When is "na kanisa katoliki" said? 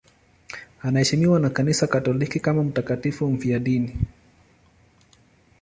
1.39-2.39